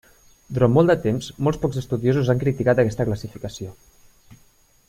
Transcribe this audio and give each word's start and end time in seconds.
Durant 0.57 0.71
molt 0.77 0.91
de 0.91 0.95
temps, 1.03 1.27
molt 1.47 1.61
pocs 1.65 1.79
estudiosos 1.83 2.33
han 2.35 2.43
criticat 2.47 2.85
aquesta 2.85 3.07
classificació. 3.11 3.75